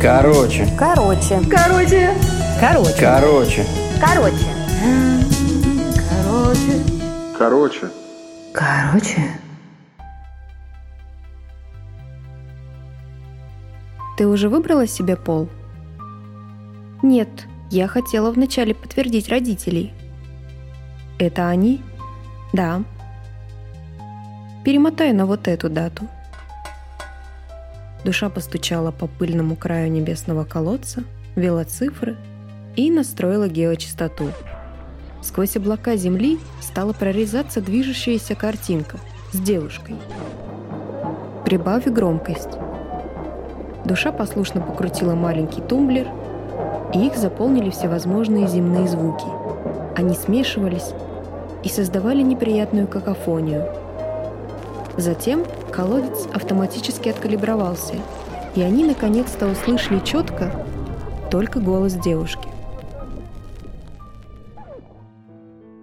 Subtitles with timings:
[0.00, 0.68] Короче.
[0.78, 1.40] Короче.
[1.50, 2.10] Короче.
[2.60, 2.96] Короче.
[3.00, 3.66] Короче.
[4.00, 4.44] Короче.
[6.10, 6.82] Короче.
[7.38, 7.90] Короче.
[8.52, 9.44] Короче.
[14.16, 15.48] Ты уже выбрала себе пол?
[17.02, 17.28] Нет,
[17.70, 19.92] я хотела вначале подтвердить родителей.
[21.18, 21.82] Это они?
[22.52, 22.82] Да.
[24.64, 26.06] Перемотай на вот эту дату.
[28.04, 31.04] Душа постучала по пыльному краю небесного колодца,
[31.36, 32.16] ввела цифры
[32.76, 34.30] и настроила геочастоту.
[35.22, 38.98] Сквозь облака земли стала прорезаться движущаяся картинка
[39.32, 39.96] с девушкой.
[41.46, 42.58] Прибавь громкость.
[43.86, 46.08] Душа послушно покрутила маленький тумблер,
[46.92, 49.26] и их заполнили всевозможные земные звуки.
[49.96, 50.90] Они смешивались
[51.62, 53.66] и создавали неприятную какофонию.
[54.96, 57.94] Затем колодец автоматически откалибровался,
[58.54, 60.52] и они наконец-то услышали четко
[61.30, 62.48] только голос девушки.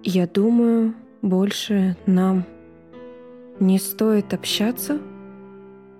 [0.02, 2.44] «Я думаю, больше нам
[3.60, 4.98] не стоит общаться?»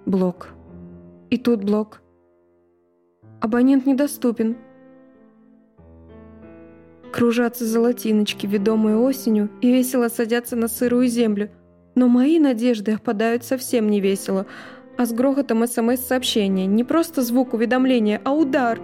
[0.07, 0.49] Блок.
[1.31, 2.03] И тут блок.
[3.41, 4.57] Абонент недоступен.
[7.13, 11.51] Кружатся золотиночки, ведомые осенью, и весело садятся на сырую землю.
[11.95, 14.47] Но мои надежды опадают совсем не весело,
[14.97, 16.67] а с грохотом СМС-сообщения.
[16.67, 18.81] Не просто звук уведомления, а удар.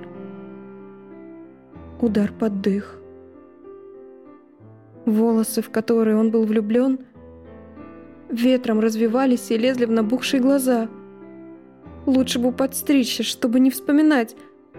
[2.00, 3.00] Удар под дых.
[5.04, 7.00] Волосы, в которые он был влюблен,
[8.28, 10.88] ветром развивались и лезли в набухшие глаза–
[12.08, 14.34] Лучше бы подстричься, чтобы не вспоминать,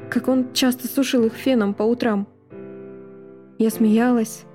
[0.09, 2.27] как он часто сушил их феном по утрам.
[3.59, 4.45] Я смеялась.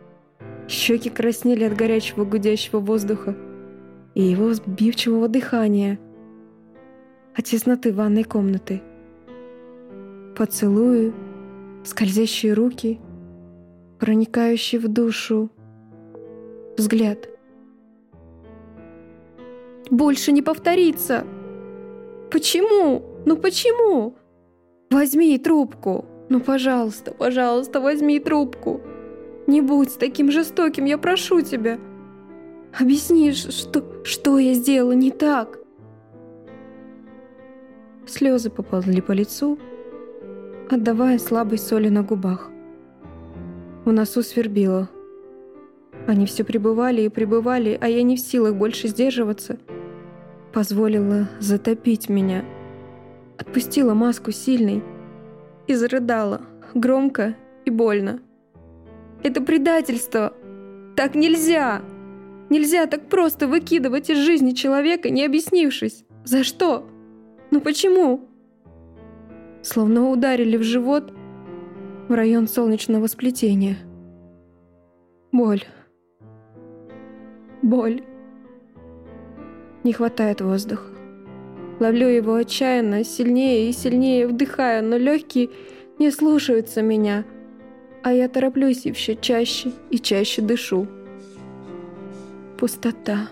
[0.66, 3.36] Щеки краснели от горячего гудящего воздуха
[4.14, 5.98] и его сбивчивого дыхания,
[7.36, 8.82] от тесноты ванной комнаты.
[10.36, 11.12] Поцелуи,
[11.84, 13.00] скользящие руки,
[13.98, 15.50] проникающий в душу
[16.76, 17.28] взгляд.
[19.90, 21.24] «Больше не повторится!»
[22.34, 23.00] Почему?
[23.26, 24.16] Ну почему?
[24.90, 26.04] Возьми трубку.
[26.28, 28.80] Ну, пожалуйста, пожалуйста, возьми трубку.
[29.46, 31.78] Не будь таким жестоким, я прошу тебя.
[32.78, 35.58] Объясни, что, что я сделала не так.
[38.06, 39.58] Слезы поползли по лицу,
[40.70, 42.50] отдавая слабой соли на губах.
[43.84, 44.88] В носу свербило.
[46.06, 49.58] Они все пребывали и пребывали, а я не в силах больше сдерживаться—
[50.54, 52.44] позволила затопить меня.
[53.36, 54.82] Отпустила маску сильной
[55.66, 56.42] и зарыдала,
[56.74, 58.20] громко и больно.
[59.24, 60.32] Это предательство!
[60.96, 61.82] Так нельзя!
[62.50, 66.04] Нельзя так просто выкидывать из жизни человека, не объяснившись.
[66.24, 66.86] За что?
[67.50, 68.28] Ну почему?
[69.62, 71.12] Словно ударили в живот
[72.08, 73.78] в район солнечного сплетения.
[75.32, 75.62] Боль.
[77.62, 78.02] Боль.
[79.82, 80.94] Не хватает воздуха.
[81.80, 85.50] Ловлю его отчаянно, сильнее и сильнее вдыхаю, но легкие
[85.98, 87.24] не слушаются меня,
[88.02, 90.86] а я тороплюсь и все чаще и чаще дышу.
[92.58, 93.28] Пустота.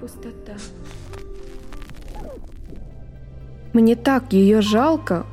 [0.00, 0.54] Пустота.
[3.72, 5.26] Мне так ее жалко.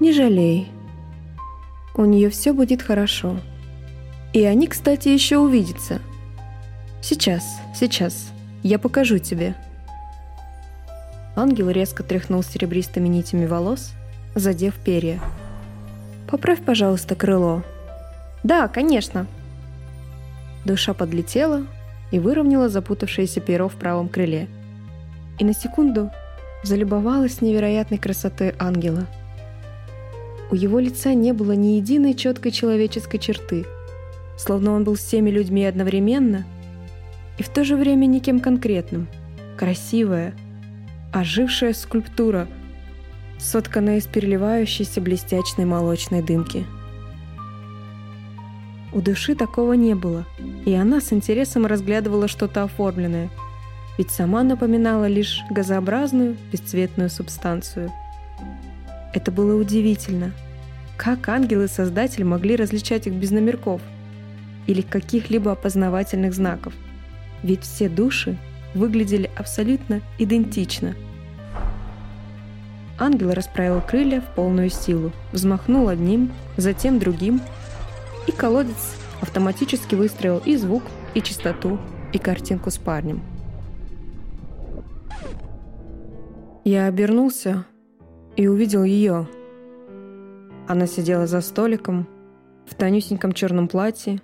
[0.00, 0.68] Не жалей.
[1.94, 3.36] У нее все будет хорошо.
[4.32, 6.00] И они, кстати, еще увидятся–
[7.02, 8.30] Сейчас, сейчас.
[8.62, 9.54] Я покажу тебе.
[11.34, 13.92] Ангел резко тряхнул серебристыми нитями волос,
[14.34, 15.18] задев перья.
[16.30, 17.62] «Поправь, пожалуйста, крыло».
[18.44, 19.26] «Да, конечно».
[20.64, 21.66] Душа подлетела
[22.10, 24.48] и выровняла запутавшееся перо в правом крыле.
[25.38, 26.10] И на секунду
[26.62, 29.06] залюбовалась невероятной красотой ангела.
[30.50, 33.64] У его лица не было ни единой четкой человеческой черты,
[34.36, 36.44] словно он был всеми людьми одновременно–
[37.40, 39.08] и в то же время никем конкретным.
[39.56, 40.34] Красивая,
[41.10, 42.46] ожившая скульптура,
[43.38, 46.66] сотканная из переливающейся блестячной молочной дымки.
[48.92, 50.26] У души такого не было,
[50.64, 53.30] и она с интересом разглядывала что-то оформленное,
[53.98, 57.92] ведь сама напоминала лишь газообразную, бесцветную субстанцию.
[59.14, 60.32] Это было удивительно.
[60.96, 63.80] Как ангелы-создатель могли различать их без номерков
[64.66, 66.74] или каких-либо опознавательных знаков–
[67.42, 68.36] ведь все души
[68.74, 70.94] выглядели абсолютно идентично.
[72.98, 77.40] Ангел расправил крылья в полную силу, взмахнул одним, затем другим,
[78.26, 80.82] и колодец автоматически выстроил и звук,
[81.14, 81.78] и частоту,
[82.12, 83.20] и картинку с парнем.
[86.64, 87.64] Я обернулся
[88.36, 89.28] и увидел ее.
[90.68, 92.06] Она сидела за столиком
[92.66, 94.20] в тонюсеньком черном платье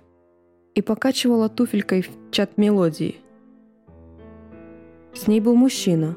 [0.75, 3.17] и покачивала туфелькой в чат мелодии.
[5.13, 6.15] С ней был мужчина.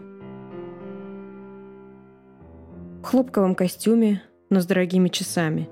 [3.02, 5.68] В хлопковом костюме, но с дорогими часами.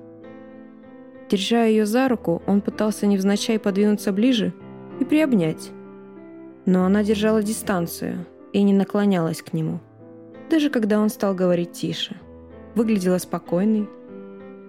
[1.29, 4.51] Держа ее за руку, он пытался невзначай подвинуться ближе
[4.99, 5.69] и приобнять.
[6.65, 9.79] Но она держала дистанцию и не наклонялась к нему.
[10.49, 12.15] Даже когда он стал говорить тише.
[12.73, 13.87] Выглядела спокойной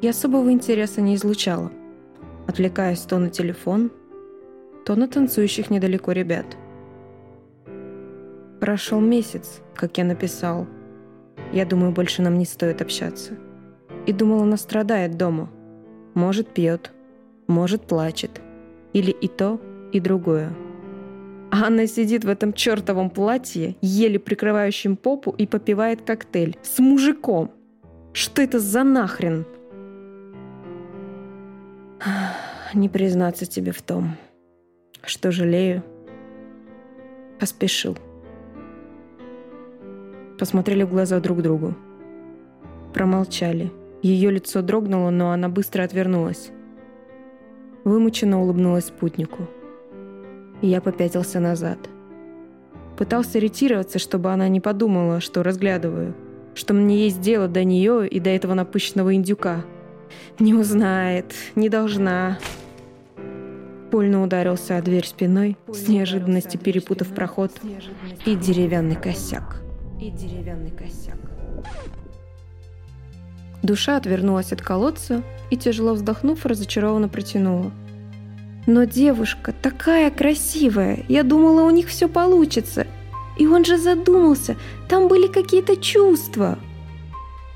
[0.03, 1.71] и особого интереса не излучала,
[2.47, 3.91] отвлекаясь то на телефон,
[4.85, 6.47] то на танцующих недалеко ребят.
[8.61, 10.67] Прошел месяц, как я написал.
[11.53, 13.33] Я думаю, больше нам не стоит общаться.
[14.07, 15.51] И думал, она страдает дома.
[16.15, 16.93] Может, пьет,
[17.47, 18.41] может, плачет.
[18.93, 19.61] Или и то,
[19.93, 20.53] и другое.
[21.51, 26.57] А она сидит в этом чертовом платье, еле прикрывающем попу, и попивает коктейль.
[26.63, 27.51] С мужиком.
[28.13, 29.47] Что это за нахрен?
[32.73, 34.17] Не признаться тебе в том,
[35.05, 35.83] что жалею.
[37.39, 37.97] Поспешил.
[40.39, 41.75] Посмотрели в глаза друг другу.
[42.95, 43.73] Промолчали.
[44.03, 46.51] Ее лицо дрогнуло, но она быстро отвернулась.
[47.85, 49.49] Вымученно улыбнулась спутнику.
[50.63, 51.79] Я попятился назад.
[52.97, 56.15] Пытался ретироваться, чтобы она не подумала, что разглядываю,
[56.55, 59.65] что мне есть дело до нее и до этого напыщенного индюка.
[60.39, 62.39] Не узнает, не должна.
[63.91, 67.53] Больно ударился о дверь спиной, с неожиданности перепутав проход,
[68.25, 69.63] и деревянный косяк.
[70.01, 71.19] И деревянный косяк.
[73.63, 77.71] Душа отвернулась от колодца и, тяжело вздохнув, разочарованно протянула.
[78.67, 81.05] «Но девушка такая красивая!
[81.09, 82.87] Я думала, у них все получится!
[83.39, 84.57] И он же задумался,
[84.89, 86.59] там были какие-то чувства!»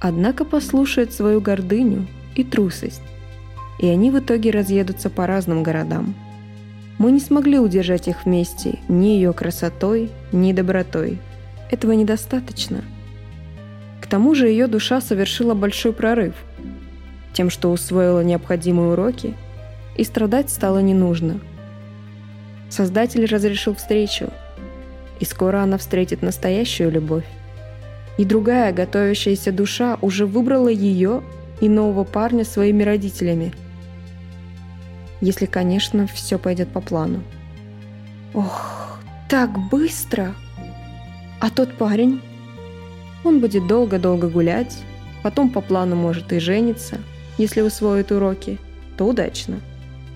[0.01, 3.03] Однако послушает свою гордыню и трусость.
[3.79, 6.15] И они в итоге разъедутся по разным городам.
[6.99, 11.19] Мы не смогли удержать их вместе ни ее красотой, ни добротой.
[11.71, 12.85] Этого недостаточно–
[14.05, 16.35] к тому же ее душа совершила большой прорыв,
[17.33, 19.35] тем, что усвоила необходимые уроки,
[19.97, 21.41] и страдать стало не нужно.
[22.69, 24.29] Создатель разрешил встречу,
[25.21, 27.25] и скоро она встретит настоящую любовь.
[28.19, 31.23] И другая готовящаяся душа уже выбрала ее
[31.63, 33.55] и нового парня своими родителями.
[35.23, 37.23] Если, конечно, все пойдет по плану.
[38.35, 38.99] Ох,
[39.31, 40.35] так быстро!
[41.41, 42.21] А тот парень?
[43.25, 44.79] Он будет долго-долго гулять,
[45.23, 46.99] потом по плану может и жениться,
[47.39, 48.59] если усвоит уроки,
[48.97, 49.61] то удачно.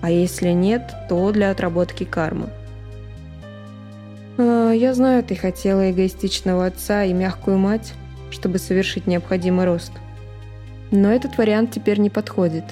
[0.01, 2.49] А если нет, то для отработки кармы.
[4.37, 7.93] А, я знаю, ты хотела эгоистичного отца и мягкую мать,
[8.31, 9.91] чтобы совершить необходимый рост.
[10.91, 12.63] Но этот вариант теперь не подходит.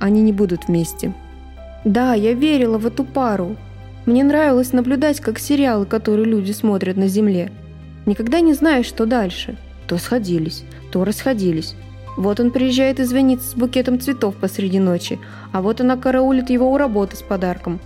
[0.00, 1.12] Они не будут вместе.
[1.84, 3.56] Да, я верила в эту пару.
[4.06, 7.52] Мне нравилось наблюдать, как сериалы, которые люди смотрят на Земле.
[8.06, 9.56] Никогда не знаешь, что дальше.
[9.86, 11.74] То сходились, то расходились.
[12.16, 15.18] Вот он приезжает извиниться с букетом цветов посреди ночи,
[15.52, 17.80] а вот она караулит его у работы с подарком.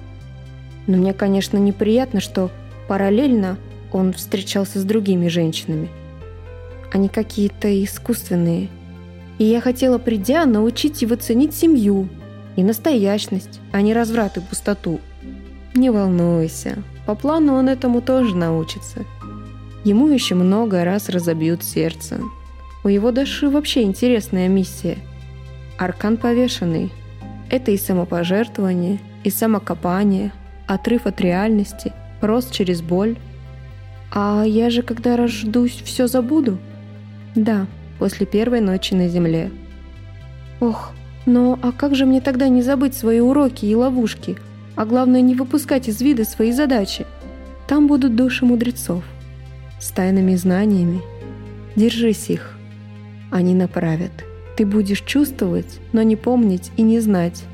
[0.86, 2.50] Но мне, конечно, неприятно, что
[2.88, 3.58] параллельно
[3.92, 5.88] он встречался с другими женщинами.
[6.92, 8.68] Они какие-то искусственные.
[9.38, 12.08] И я хотела, придя, научить его ценить семью
[12.56, 15.00] и настоящность, а не разврат и пустоту.
[15.74, 19.04] Не волнуйся, по плану он этому тоже научится.
[19.84, 22.20] Ему еще много раз разобьют сердце.
[22.84, 24.98] У его Даши вообще интересная миссия.
[25.78, 26.92] Аркан повешенный.
[27.48, 30.32] Это и самопожертвование, и самокопание,
[30.66, 33.16] отрыв от реальности, рост через боль.
[34.12, 36.58] А я же, когда рождусь, все забуду?
[37.34, 37.66] Да,
[37.98, 39.50] после первой ночи на земле.
[40.60, 40.90] Ох,
[41.24, 44.36] но а как же мне тогда не забыть свои уроки и ловушки,
[44.76, 47.06] а главное не выпускать из вида свои задачи?
[47.68, 49.04] Там будут души мудрецов
[49.78, 51.00] с тайными знаниями.
[51.76, 52.56] Держись их.
[53.30, 54.12] Они направят.
[54.56, 57.44] Ты будешь чувствовать, но не помнить и не знать.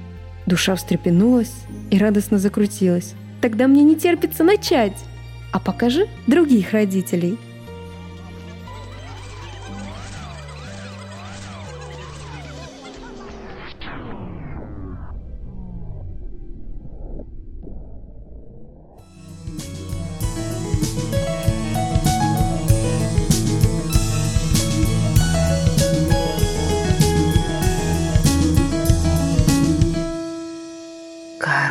[0.47, 1.55] Душа встрепенулась
[1.91, 3.15] и радостно закрутилась.
[3.41, 4.97] Тогда мне не терпится начать.
[5.53, 7.39] А покажи других родителей.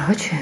[0.06, 0.36] Короче,